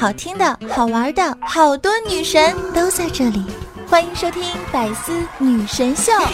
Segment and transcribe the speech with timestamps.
[0.00, 3.44] 好听的、好玩的，好多女神都在这里，
[3.86, 4.42] 欢迎收听
[4.72, 6.10] 《百思女神秀》。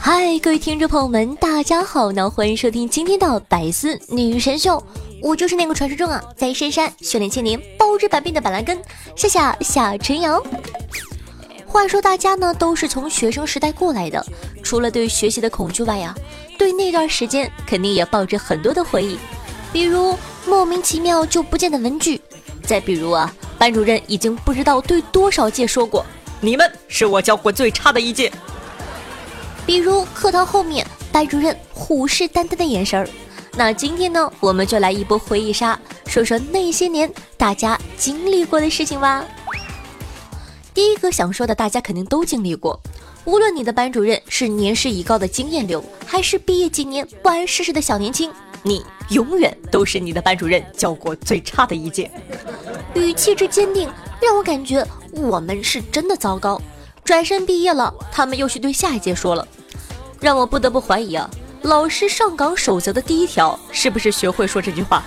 [0.00, 2.30] 嗨，各位听众朋友们，大家好呢！
[2.30, 4.72] 欢迎收听今天的《百思女神秀》，
[5.24, 8.78] 我就是那个传说中啊，在深山修炼千年、包治百病的板蓝根，
[9.16, 10.38] 夏夏夏晨阳。
[11.64, 14.22] 话说大家呢都是从学生时代过来的，
[14.62, 16.14] 除了对学习的恐惧外呀，
[16.58, 19.18] 对那段时间肯定也抱着很多的回忆，
[19.72, 22.20] 比如莫名其妙就不见的文具，
[22.62, 26.04] 再比如啊，班主任已经不知道对多少届说过，
[26.38, 28.30] 你们是我教过最差的一届。
[29.64, 33.08] 比如课堂后面，班主任虎视眈眈的眼神儿。
[33.56, 39.24] 那今天呢，我们就来一波回忆杀，说说那些年大家经历过的事情吧。
[40.74, 42.80] 第一个想说的，大家肯定都经历过。
[43.24, 48.30] 无论你的班主任是年事已高的经验流，还是毕业几年不谙世事的小年轻，
[48.64, 52.10] 你永远都是你的班主任教过最差的一届。
[52.94, 53.88] 语气之坚定，
[54.20, 56.60] 让我感觉我们是真的糟糕。
[57.04, 59.46] 转身毕业了，他们又去对下一届说了，
[60.20, 61.30] 让我不得不怀疑啊，
[61.64, 65.02] 老师上岗守则的第一条是不是学会说这句话？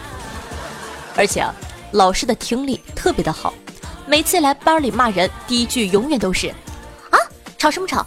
[1.16, 1.54] 而且啊，
[1.92, 3.54] 老师的听力特别的好，
[4.08, 6.48] 每次来班里骂人，第一句永远都是
[7.12, 7.20] 啊，
[7.60, 8.04] 吵什么吵？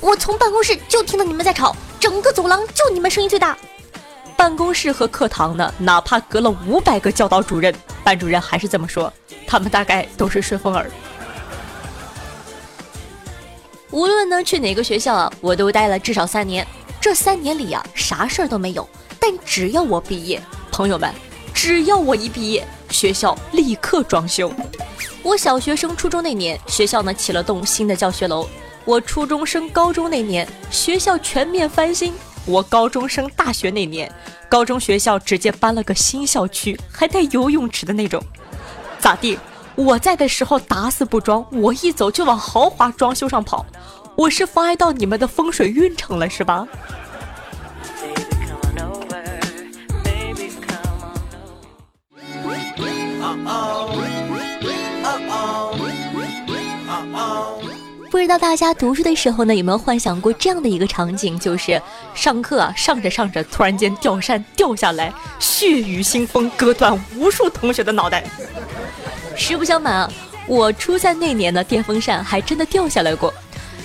[0.00, 3.54] 我从办公室就听到你们在吵，整个走廊就你们声音最大。
[4.34, 9.12] 办公室和课堂呢，哪怕隔了五百个教导主任，班主任还是这么说，
[9.46, 10.90] 他们大概都是顺风耳。
[13.90, 16.66] 无论呢去哪个学校啊，我都待了至少三年。
[17.00, 18.86] 这三年里啊，啥事儿都没有。
[19.18, 21.12] 但只要我毕业，朋友们，
[21.54, 24.52] 只要我一毕业，学校立刻装修。
[25.22, 28.46] 我小学升初中那年，学校呢起了栋新的教学楼；
[28.84, 32.12] 我初中升高中那年，学校全面翻新；
[32.44, 34.10] 我高中升大学那年，
[34.48, 38.22] 高中学校直接搬了个新校区，还带游泳池的那种。
[38.98, 39.38] 咋地？
[39.76, 43.64] 我在的时候打死不装，我一走就往豪华装修上跑，
[44.16, 46.66] 我是妨碍到你们的风水运程了是吧？
[58.10, 61.80] 不知道大家读书的时候呢，有没有幻想过这样的一个场景，就是
[62.12, 68.24] 上课啊，上着上着，突然间吊扇掉下来，血雨腥风，割断无数同学的脑袋。
[69.36, 70.12] 实不相瞒啊，
[70.46, 73.32] 我初三那年的电风扇还真的掉下来过。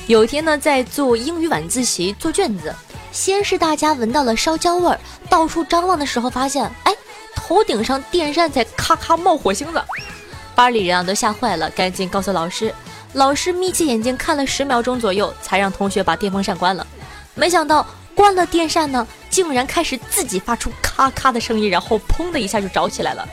[0.08, 2.72] 有一天呢，在做英语晚自习做卷子，
[3.12, 6.94] 先是大家闻到了烧焦味儿，到处张望的时候，发现哎，
[7.36, 9.84] 头顶上电扇在咔咔冒火星子，
[10.54, 12.72] 班里人啊都吓坏了，赶紧告诉老师。
[13.14, 16.86] 老师眯起眼睛看了十秒钟左右，才让同学把电风扇关了。
[17.34, 17.84] 没想到
[18.14, 23.28] 关了电扇呢，竟然开始自己发出咔咔的声音，然后砰的一下就着起来了。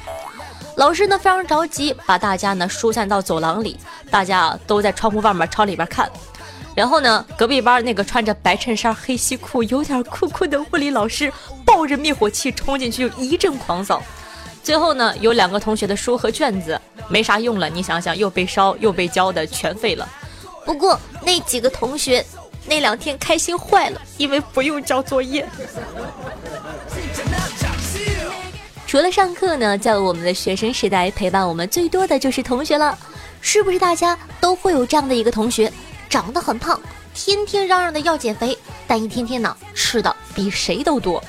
[0.77, 3.79] 老师呢非常着急，把大家呢疏散到走廊里，
[4.11, 6.11] 大家啊都在窗户外面朝里边看。
[6.75, 11.33] 然后呢，隔壁班那个穿着白衬衫、黑西裤、有点酷酷的物理老师
[11.65, 14.03] 抱着灭火器冲进去，就一阵狂扫。
[14.63, 20.09] 最后呢，有两个同学的书和卷子没啥用了，你想想，又被烧又被浇的，全废了。
[20.65, 22.25] 不过那几个同学
[22.67, 25.47] 那两天开心坏了，因为不用交作业。
[28.87, 32.97] 除了上课呢，在我们的学生时代，陪伴我们最多的就是同学了。
[33.41, 35.73] 是不是大家都会有这样的一个同学，
[36.13, 36.79] 长得很胖，
[37.15, 38.55] 天天嚷嚷的要减肥，
[38.87, 41.25] 但一天天呢吃的比谁都多。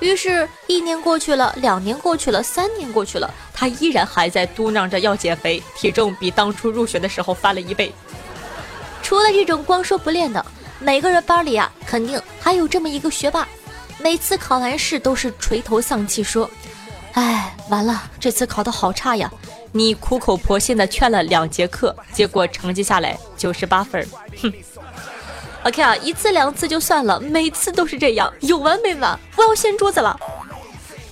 [0.00, 7.94] 于是，一年过去了，两年过去了，三年过去了，他依然还在嘟囔着要减肥，体重比当初入学的时候翻了一倍。
[9.04, 10.44] 除了这种光说不练的，
[10.80, 13.46] 每个人班里啊，肯定还有这么一个学霸，
[13.98, 16.50] 每次考完试都是垂头丧气说。
[17.12, 19.32] 哎，完了，这次考的好差呀！
[19.72, 24.06] 你苦口婆心的劝了两节课，结果成绩下来九十八分，
[24.40, 24.52] 哼。
[25.64, 29.18] OK 啊，一次两次就算了，每次都是这样，有完没完？
[29.36, 30.18] 我要掀桌子了。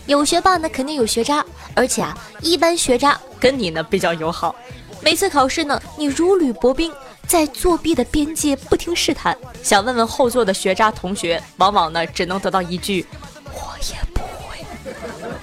[0.06, 4.54] 有学霸呢，肯定有学渣，而且啊，一般学渣跟你呢比较友好。
[5.00, 6.92] 每次考试呢，你如履薄冰，
[7.26, 9.34] 在作弊的边界不听试探。
[9.62, 13.06] 想问问后座的学渣同学，往往呢只能得到一句：
[13.54, 14.58] 我也不会。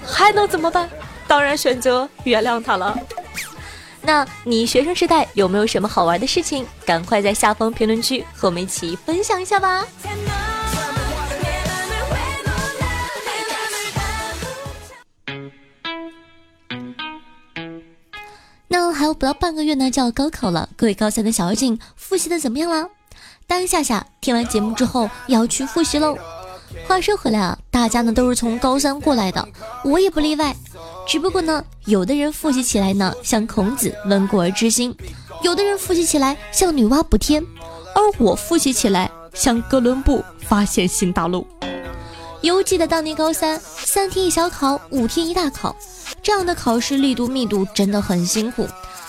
[0.05, 0.89] 还能怎么办？
[1.27, 2.97] 当然选择原谅他了。
[4.01, 6.65] 那你学生时代有没有什么好玩的事情？
[6.85, 9.85] 赶快在下方评论区和我们一起分享一下吧。
[18.69, 22.89] 那还有不到半个月呢就要高考了各位高三的小妖精复习的怎么样了？
[23.47, 26.17] 答应夏夏听完节目之后要去复习喽。
[26.87, 29.47] 话说回来啊，大家呢都是从高三过来的，
[29.83, 30.55] 我也不例外。
[31.07, 34.95] 只不过呢，有的人复习起来呢像孔子温故而知新，
[35.41, 37.43] 有的人复习起来像女娲补天，
[37.95, 41.45] 而我复习起来像哥伦布发现新大陆。
[42.41, 45.75] 犹记得当年高三，三天一小考，五天一大考，
[46.21, 48.67] 这样的考试力度密度真的很辛苦。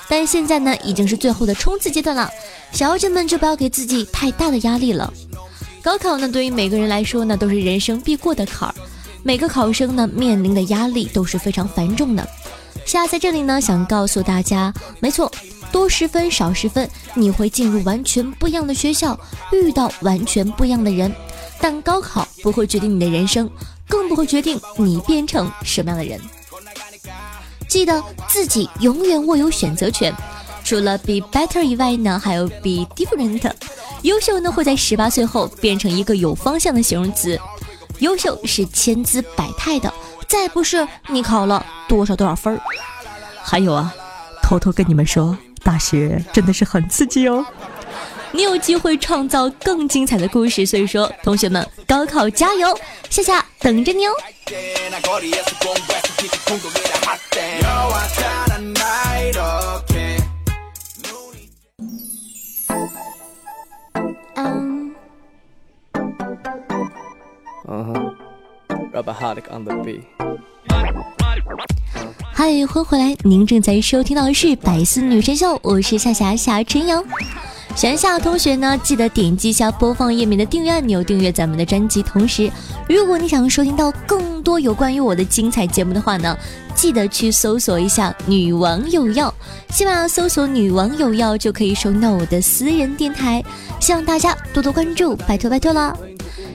[0.09, 2.31] 但现在呢，已经是最后的冲刺阶段了，
[2.73, 5.13] 小姐们就不要给自己太大的压力了。
[5.89, 8.75] 高考呢，对于每个人来说呢，都是人生必过的坎儿。
[9.23, 12.29] 每个考生呢，面临的压力都是非常繁重的。
[12.85, 14.71] 夏在这里呢，想告诉大家，
[15.01, 15.33] 没错，
[15.73, 19.19] 多十分少十分，你会进入完全不一样的学校，
[19.51, 21.11] 遇到完全不一样的人。
[21.59, 23.49] 但高考不会决定你的人生，
[23.89, 26.21] 更不会决定你变成什么样的人。
[27.67, 30.15] 记得自己永远握有选择权。
[30.63, 33.41] 除了 be better 以外呢，还有 be different。
[34.03, 37.39] 优秀呢会在十八岁后变成一个有方向的形容词。
[37.99, 39.93] 优秀是千姿百态的，
[40.29, 42.61] 再不是你考了多少多少分儿。
[43.43, 43.93] 还有啊，
[44.43, 47.45] 偷偷跟你们说，大学真的是很刺激哦。
[48.31, 52.79] 你有机会创造更精彩的故事，所以说同学们高考加油，
[53.11, 54.13] 夏夏等着你哦。
[67.71, 68.15] 嗯哼
[68.95, 70.01] ，Rubber Heart on the beat。
[72.33, 77.05] 嗨，欢迎回来，您正在收听到的是百思女神秀，我是夏夏夏晨阳。
[77.77, 82.03] 喜欢夏同学呢，记得点击一下播放页面的订阅按钮，订阅咱们的专辑。
[82.03, 82.51] 同时，
[82.89, 86.37] 如果你想收听到更多有关于我的精彩节目的话呢，
[86.75, 89.33] 记得去搜索一下“女王有药”，
[89.71, 93.45] 喜马拉雅搜索“女王有药”就可以收听到我的私人电台。
[93.79, 95.97] 希望大家多多关注，拜托拜托了。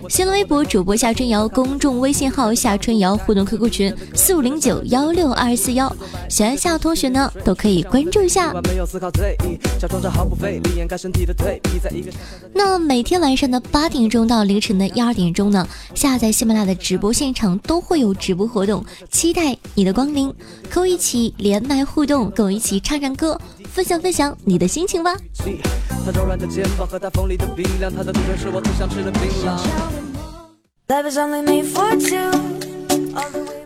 [0.10, 5.94] 新浪微博主播夏春瑶，公众微信号夏春瑶，互动 QQ 群四五零九幺六二四幺，
[6.30, 8.54] 喜欢夏同学呢都可以关注一下。
[12.54, 20.34] 那每天晚上的八点钟到凌晨的一二点钟呢，夏在喜马拉雅的直播现场都会有直播活动，期待你的光临，
[20.70, 23.40] 和我一起连麦互动，跟我一起唱唱歌，
[23.74, 25.16] 分享分享你的心情吧。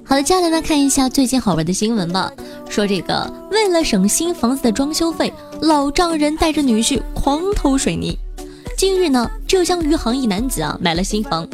[0.06, 2.32] 好的，接下来呢，看一下最近好玩的新闻吧。
[2.70, 8.18] 说这个，为了省新房子的装修费，老丈人带着女婿狂偷水泥。
[8.78, 11.46] 近日呢，浙江余杭一男子啊买了新房，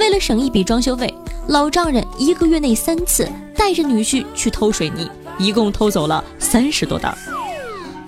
[0.00, 1.14] 为了省一笔装修费，
[1.46, 5.08] 老丈人一个月内三次带着女婿去偷水泥，
[5.38, 7.16] 一共偷走了三十多袋。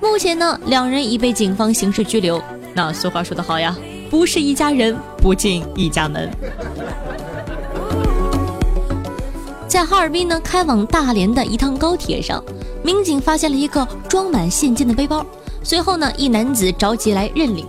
[0.03, 2.43] 目前呢，两人已被警方刑事拘留。
[2.75, 3.77] 那俗话说得好呀，
[4.11, 6.29] 不是一家人不进一家门。
[9.69, 12.43] 在哈尔滨呢，开往大连的一趟高铁上，
[12.83, 15.25] 民警发现了一个装满现金的背包。
[15.63, 17.65] 随后呢，一男子着急来认领。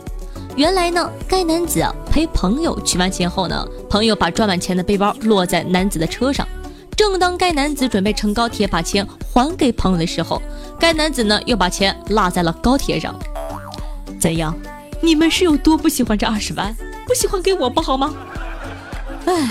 [0.56, 6.48] 原来呢，该男子啊陪朋友取完钱后呢，朋友把装满钱的背包落在男子的车上。
[6.96, 10.42] 正当该男子准备乘高铁把钱还给朋友的时候，
[10.80, 13.14] 该男子呢又把钱落在了高铁上。
[14.20, 14.56] 怎样？
[15.02, 16.76] 你们是有多不喜欢这二十万？
[17.06, 18.14] 不喜欢给我不好吗？
[19.26, 19.50] 哎，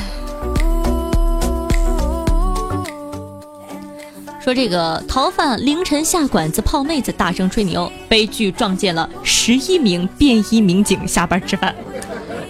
[4.40, 11.74] 说这个逃犯凌晨下馆子泡妹子，大声吹牛，悲剧撞见了十一名便衣民警下班吃饭。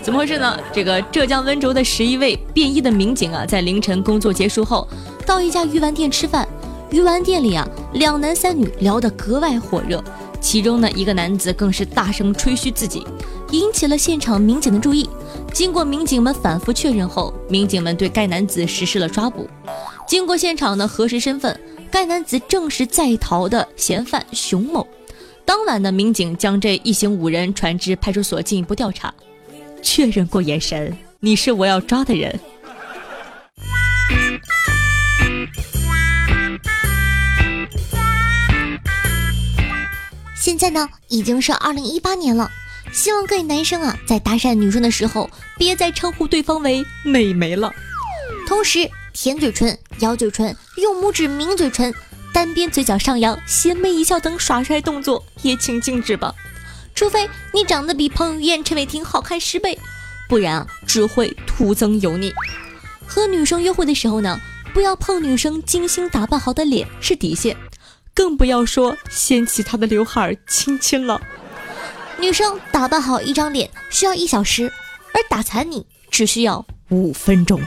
[0.03, 0.59] 怎么回事呢？
[0.73, 4.87] 这个浙江温州的十一位便衣的民警啊，在凌晨工作结束后，
[5.25, 6.47] 到一家鱼丸店吃饭。
[6.91, 10.03] 鱼丸店里啊，两男三女聊得格外火热。
[10.41, 13.07] 其中呢，一个男子更是大声吹嘘自己，
[13.53, 15.09] 引起了现场民警的注意。
[15.53, 19.49] 经过民警们反复确认后，民警们对该男子实施了抓捕。
[20.09, 21.59] 经过现场的核实身份，
[21.93, 24.85] 该男子正是在逃的嫌犯熊某。
[25.45, 29.15] 当晚呢，民警将这一行五人传至派出所进一步调查。
[29.83, 32.41] 确认过眼神，你是我要抓的人。
[40.35, 42.51] 现在呢，已经是二零一八年了。
[42.93, 47.73] 希望各位男生啊，在搭讪女生的时候，别再称呼对方为美眉了。
[48.47, 51.95] 同时，舔嘴唇、咬嘴唇、用拇指抿嘴唇、
[52.35, 56.35] 单边嘴角上扬、邪魅一笑等耍帅动作也请禁止吧。
[57.03, 59.77] 除非你长得比彭于晏、陈伟霆好看十倍，
[60.29, 62.33] 不然啊，只会徒增油腻。
[63.05, 64.39] 和女生约会的时候呢，
[64.73, 67.57] 不要碰女生精心打扮好的脸是底线。
[68.15, 71.21] 更不要说掀起她的刘海亲亲了。
[72.21, 74.73] 女生打扮好一张脸需要一小时，
[75.13, 77.61] 而打残你只需要五分钟。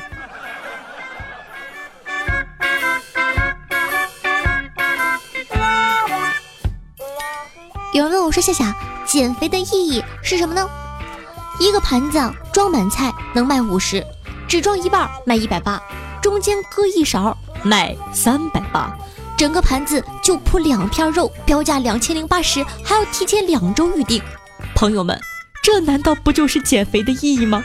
[7.94, 8.74] 有人问我说：“夏夏，
[9.06, 10.68] 减肥的意义是什么呢？”
[11.60, 12.20] 一个盘子
[12.52, 14.06] 装满菜能卖五十，
[14.48, 15.82] 只装一半卖一百八，
[16.22, 18.94] 中间搁一勺卖三百八，
[19.38, 24.22] 整个盘子就铺两片肉，标价两千零八十，还要提前两周预定。
[24.76, 25.18] 朋友们，
[25.64, 27.64] 这难道不就是减肥的意义吗？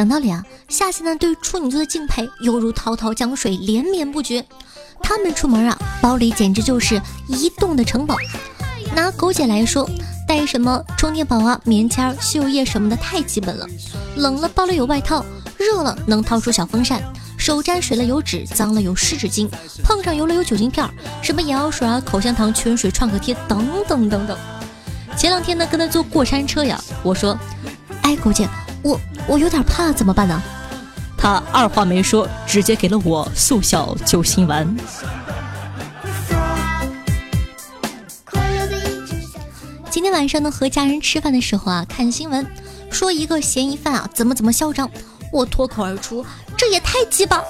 [0.00, 4.42] 讲道理啊，夏夏呢对处女座的敬佩犹如滔滔江水连绵不绝。
[5.02, 8.16] 他们出门啊，包里简直就是移动的城堡。
[8.96, 9.86] 拿狗姐来说，
[10.26, 13.66] 带什么充电宝啊、棉签、洗液什么的太基本了。
[14.16, 15.22] 冷了包里有外套，
[15.58, 17.02] 热了能掏出小风扇。
[17.36, 19.50] 手沾水了有纸，脏了有湿纸巾，
[19.84, 20.88] 碰上油了有酒精片，
[21.20, 24.34] 什么眼药水啊、口香糖、泉水、创可贴等等等等。
[25.14, 27.38] 前两天呢，跟他坐过山车呀，我说
[28.00, 28.48] ：“哎，狗姐，
[28.82, 30.42] 我我有点怕，怎么办呢？”
[31.16, 34.74] 他二话没说，直接给了我速效救心丸。
[39.90, 42.46] 今天晚上呢，和家人吃饭的时候啊，看新闻
[42.90, 44.90] 说一个嫌疑犯啊，怎么怎么嚣张，
[45.30, 46.24] 我脱口而出
[46.56, 47.44] ：“这也太鸡巴！”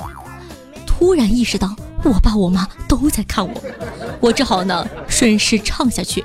[0.84, 3.62] 突然意识到我爸我妈都在看我，
[4.20, 6.24] 我只好呢顺势唱下去：“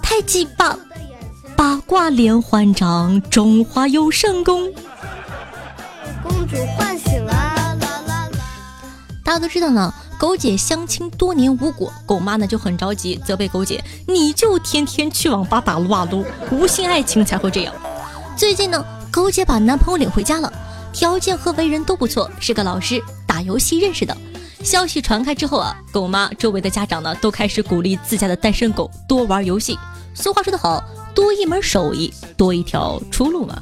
[0.00, 0.78] 太鸡巴，
[1.58, 4.72] 八卦连环掌，中华有神功。”
[6.22, 7.76] 公主唤醒了，
[9.24, 9.92] 大家都知道呢。
[10.20, 17.74] 狗姐相亲多年无果，狗妈呢就很着急，责备狗姐：“你就天天去网吧打撸啊撸，无性爱情才会这样。”
[18.38, 20.52] 最近呢，狗姐把男朋友领回家了，
[20.92, 24.16] 条件和为人都不错，是个老师，打游戏认识的。
[24.62, 29.76] 消息传开之后啊，狗妈周围的家长呢都开始鼓励自家的单身狗多玩游戏。
[30.14, 30.82] 俗话说得好，
[31.18, 33.60] 多一门手艺，多一条出路嘛。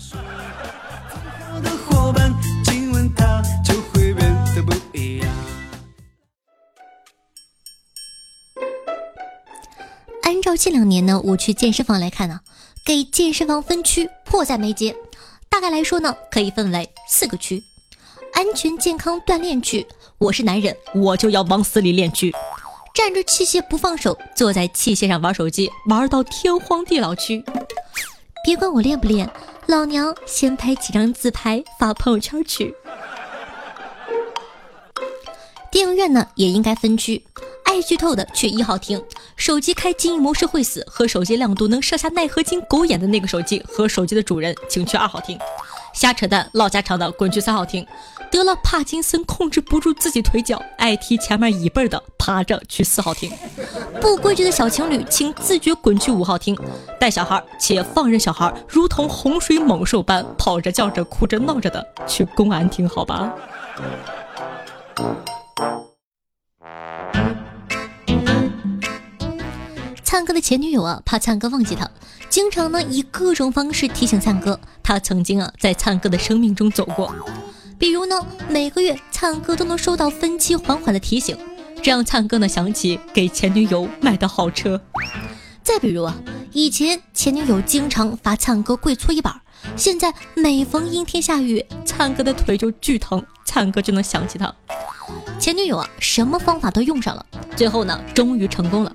[10.23, 12.41] 按照近两年呢，我去健身房来看呢，
[12.85, 14.95] 给健身房分区迫在眉睫。
[15.49, 17.63] 大概来说呢，可以分为四个区：
[18.35, 19.87] 安全健康锻炼区，
[20.19, 22.31] 我是男人，我就要往死里练区；
[22.97, 27.45] 站着器械不放手，坐在器械上玩手机，玩到天荒地老区。
[28.43, 29.31] 别管我练不练，
[29.67, 32.75] 老娘先拍几张自拍发朋友圈去。
[35.71, 37.23] 电影院呢，也应该分区。
[37.65, 39.05] 爱剧透的去一号厅，
[39.37, 45.39] 手机开静音模式会死，和手机亮度能射下奈何金狗眼的那个手机和手机的主人，请去二号厅。
[45.97, 47.85] 瞎扯淡唠家常的滚去三号厅。
[48.31, 53.33] 得了帕金森控制不住自己腿脚，爱踢前面椅背的爬着去四号厅。
[53.99, 56.55] 不规矩的小情侣，请自觉滚去五号厅。
[57.01, 63.33] 带小孩且放任小孩如同洪水猛兽般跑着叫着哭着闹着的去公安厅，好吧。
[70.27, 71.89] 哥的前女友啊，怕灿哥忘记他，
[72.29, 74.61] 经常呢以各种方式提醒灿哥。
[74.83, 77.15] 他曾经啊在灿哥的生命中走过，
[77.79, 81.39] 比如呢每个月灿哥都能收到分期还款的提醒，
[81.83, 84.81] 这让灿哥呢想起给前女友买的好车。
[85.63, 86.15] 再比如啊，
[86.53, 89.41] 以前前女友经常罚灿哥跪搓衣板，
[89.77, 94.53] 现在每逢阴天下雨，灿哥的腿就巨疼，灿哥就能想起他。
[95.39, 97.25] 前女友啊什么方法都用上了，
[97.57, 98.93] 最后呢终于成功了。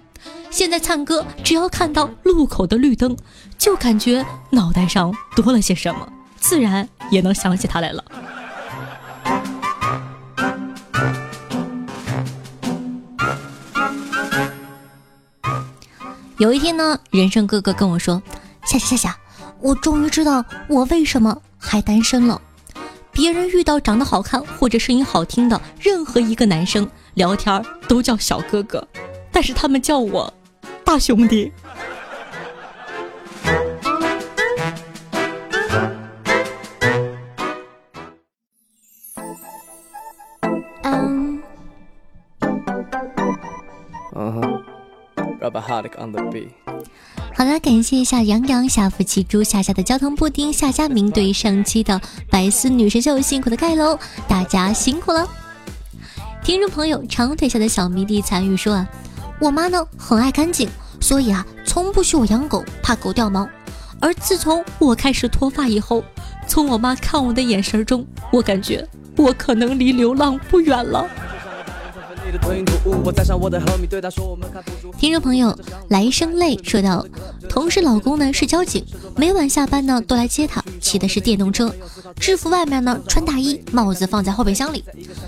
[0.51, 3.17] 现在灿哥只要看到路口的绿灯，
[3.57, 8.03] 就感觉脑袋上多了些什么，自然也能想起他来了。
[16.37, 18.21] 有一天呢，人生哥哥跟我说
[18.67, 19.17] ：“夏夏夏夏，
[19.61, 22.39] 我终于知道我为什么还单身了。
[23.11, 28.85] 别人遇到长得好看或者声音好听的任何一个男生，聊天都叫小哥哥，
[29.31, 30.31] 但是他们叫我。”
[30.83, 31.51] 大兄弟，
[40.83, 41.41] 嗯。
[47.33, 53.97] 好了，感谢一下杨洋、夏福气猪、夏夏的交通布丁、夏家明对上期的白丝女神秀辛苦的盖楼，
[54.27, 55.27] 大家辛苦了。
[56.43, 58.87] 听众朋友长腿下的小迷弟参与说啊。
[59.41, 60.69] 我妈呢很爱干净，
[60.99, 63.49] 所以啊从不许我养狗，怕狗掉毛。
[63.99, 66.03] 而自从我开始脱发以后，
[66.47, 71.09] 从我妈看我的眼神中，我感觉我可能离流浪不远了。
[74.97, 75.59] 听众朋友，
[75.89, 77.05] 来生泪说道
[77.49, 78.85] ：“同事老公呢是交警，
[79.17, 81.73] 每晚下班呢都来接她，骑的是电动车，
[82.17, 84.81] 制服外面呢穿大衣，帽子放在后备箱里。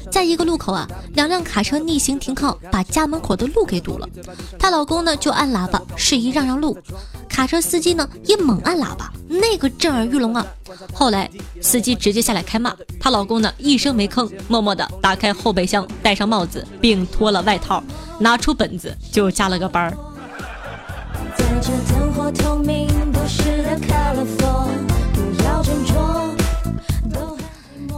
[0.10, 4.08] 在一个路口啊，两辆卡车逆行停靠，把家门口的路给堵了。
[4.58, 6.78] 她老公呢就按喇叭示意让让路，
[7.34, 10.46] 卡车司机呢也猛按喇叭，那个震耳欲聋啊！
[10.94, 11.28] 后来
[11.60, 17.84] 司机直接下来开骂，她老公呢一声没吭，默默地打开后备箱，戴上帽子，并脱了外套，
[18.20, 19.98] 拿出本子就加了个班儿。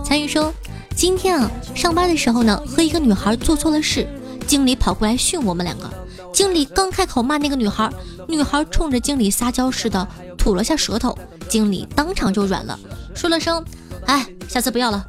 [0.05, 0.53] 参与说，
[0.95, 4.07] 今天啊，上班的时候呢，和一个女孩做错了事，
[4.47, 5.91] 经理跑过来训我们两个。
[6.35, 7.89] 经理刚开口骂那个女孩，
[8.27, 10.05] 女孩冲着经理撒娇似的
[10.37, 12.77] 吐了下舌头，经理当场就软了，
[13.15, 13.63] 说了声
[14.05, 15.05] ：“哎，下次不要了。”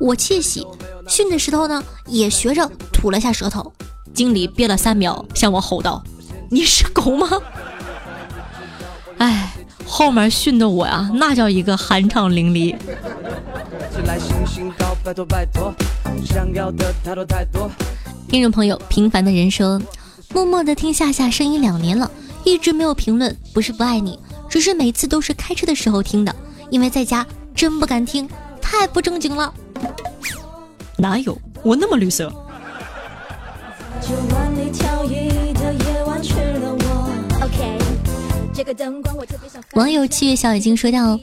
[0.00, 0.66] 我窃喜，
[1.06, 3.72] 训的时候呢，也学着吐了下舌头。
[4.12, 6.02] 经理憋了三秒，向我吼道
[6.50, 7.28] ：“你是狗吗？”
[9.18, 9.54] 哎，
[9.86, 12.76] 后面训的我呀，那叫一个酣畅淋漓。
[18.28, 19.80] 听众朋友，平凡的人说，
[20.34, 22.10] 默默的听夏夏声音两年了，
[22.42, 26.34] 一直没有评论，不是不爱你，只是每次都是开车的时候听的，
[26.70, 27.24] 因为在家
[27.54, 28.28] 真不敢听，
[28.60, 29.54] 太不正经了。
[30.98, 32.32] 哪有我那么绿色？
[39.74, 41.16] 网友七月小已经说到，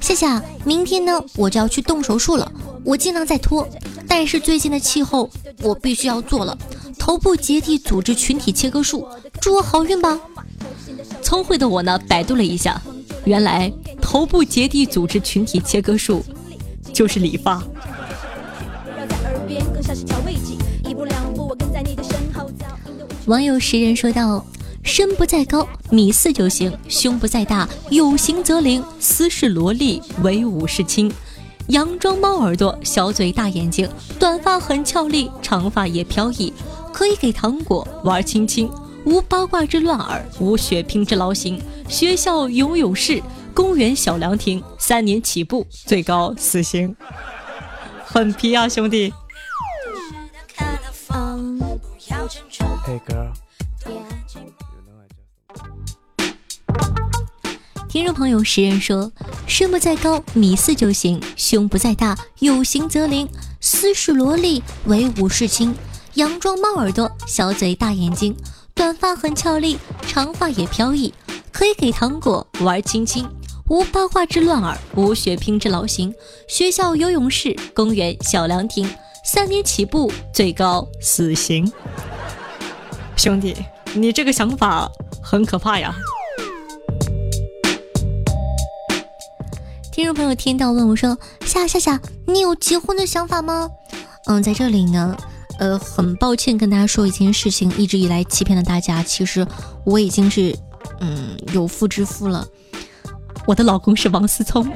[0.00, 2.50] 夏夏，明天呢我就要去动手术了，
[2.82, 3.68] 我尽量再拖，
[4.08, 5.28] 但是最近的气候
[5.60, 6.56] 我必须要做了，
[7.04, 9.06] 头部结缔组织群体切割术，
[9.38, 10.18] 祝我好运吧。
[11.20, 12.80] 聪慧的我呢，百度了一下，
[13.26, 13.70] 原来
[14.00, 16.24] 头部结缔组织群体切割术
[16.94, 17.62] 就是理发。
[23.26, 24.42] 网友识人说道。
[24.82, 28.84] 身不在高，米四就行；胸不在大，有型则灵。
[29.00, 31.10] 斯是萝莉，唯吾是亲。
[31.68, 33.88] 洋装猫耳朵，小嘴大眼睛，
[34.18, 36.52] 短发很俏丽，长发也飘逸。
[36.94, 38.70] 可以给糖果玩亲亲，
[39.04, 41.60] 无八卦之乱耳，无血拼之劳形。
[41.88, 43.20] 学校游泳室，
[43.52, 46.94] 公园小凉亭，三年起步，最高死刑。
[48.06, 49.12] 很皮啊，兄弟。
[52.86, 53.32] Hey girl.
[57.88, 59.10] 听众朋友，识人说：
[59.48, 63.28] 身不在高，米四就行；胸不在大，有型则灵。
[63.60, 65.74] 斯是萝莉，唯吾是亲。
[66.14, 68.36] 佯装猫耳朵，小嘴大眼睛，
[68.72, 71.12] 短发很俏丽，长发也飘逸。
[71.50, 73.26] 可以给糖果玩亲亲，
[73.68, 76.14] 无八卦之乱耳，无血拼之劳形。
[76.46, 78.88] 学校游泳室，公园小凉亭，
[79.24, 81.70] 三年起步，最高死刑。
[83.16, 83.56] 兄弟，
[83.94, 84.88] 你这个想法
[85.20, 85.94] 很可怕呀！
[89.92, 93.70] 听众朋友听到问我说：“夏夏夏，你有结婚的想法吗？”
[94.26, 95.16] 嗯，在这里呢，
[95.58, 99.02] 呃，很抱歉跟大家说一件事情，一直以来欺骗了大家。
[99.02, 99.46] 其实
[99.84, 100.54] 我已经是
[101.00, 102.46] 嗯有妇之夫了，
[103.46, 104.66] 我的老公是王思聪，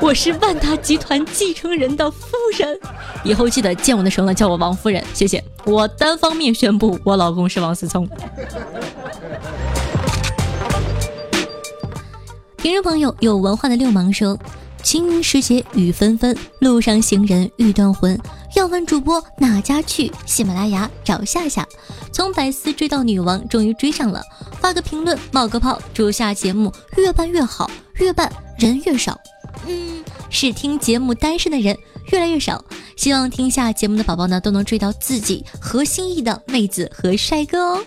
[0.00, 2.78] 我是万达集团继承人的夫人。
[3.24, 5.42] 以后记得见我的时候呢，叫我王夫人，谢谢。
[5.64, 8.08] 我单方面宣布，我老公是王思聪。
[12.56, 14.38] 听众朋友有文化的六芒说。
[14.82, 18.18] 清明时节雨纷纷，路上行人欲断魂。
[18.56, 20.10] 要问主播哪家去？
[20.26, 21.66] 喜马拉雅找夏夏。
[22.12, 24.22] 从百思追到女王，终于追上了。
[24.60, 29.18] 发个评论，冒个泡，祝下节目越办越好，越办人越少。
[29.66, 31.76] 嗯，是听节目单身的人
[32.10, 32.64] 越来越少。
[32.96, 37.84] 希望听下节目的宝宝呢，都能追到自己合心意的妹子和帅哥哦。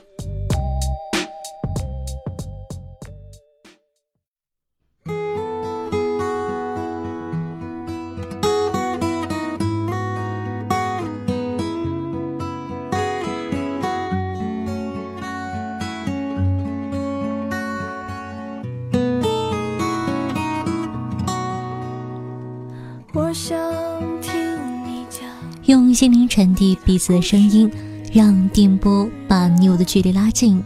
[25.93, 27.69] 心灵传递彼此的声音，
[28.11, 30.63] 让电波把你我的距离拉近。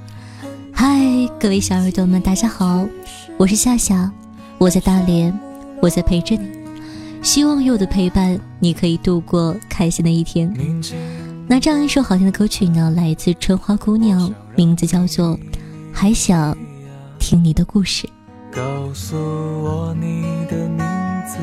[0.71, 0.99] 嗨，
[1.39, 2.87] 各位小耳朵们，大家好，
[3.37, 4.11] 我是夏夏，
[4.57, 5.37] 我在大连，
[5.81, 6.47] 我在陪着你。
[7.21, 10.53] 希望有我的陪伴，你可以度过开心的一天。
[11.47, 15.37] 那这样一首好听的歌曲呢，来自春花姑娘，名字叫做
[15.91, 16.55] 《还想
[17.19, 18.07] 听你的故事》。
[18.55, 20.79] 告诉我你的名
[21.27, 21.37] 字。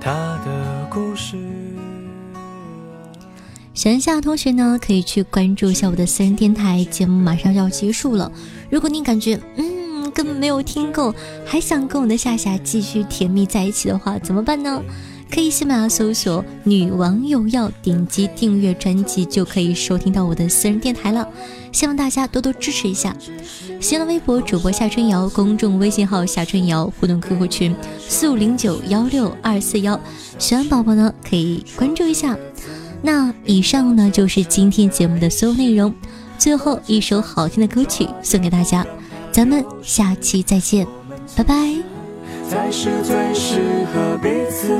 [0.00, 0.12] 他
[0.44, 1.36] 的故事。
[3.86, 8.32] 等一下同学呢，可以去关注一下我的私人电台，节目马上就要结束了。
[8.68, 14.82] 如果你感觉嗯根本没有听够，还想跟我的夏夏继续甜蜜在一起的话，怎么办呢？
[15.30, 21.28] 可以喜马拉雅搜索“女王有药”，点击订阅专辑就可以收听到我的私人电台了。
[21.70, 23.16] 希望大家多多支持一下。
[23.80, 27.76] 新浪微博主播夏春瑶，公众微信号夏春瑶，互动 QQ 群
[28.08, 30.00] 四五零九幺六二四幺，
[30.40, 32.36] 喜欢宝宝呢可以关注一下。
[33.02, 35.94] 那以上呢就是今天节目的所有内容。
[36.38, 38.86] 最后一首好听的歌曲送给大家，
[39.32, 40.86] 咱们下期再见，
[41.34, 41.54] 拜拜。
[42.48, 43.58] 才是最适
[43.92, 44.76] 合彼此。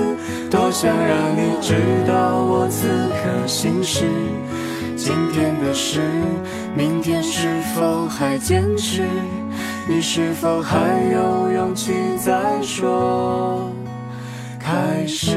[0.51, 1.75] 多想让你知
[2.07, 4.05] 道我此刻心事。
[4.97, 6.01] 今天的事，
[6.77, 9.03] 明天是否还坚持？
[9.89, 10.79] 你是否还
[11.13, 13.71] 有勇气再说
[14.61, 15.37] 开始？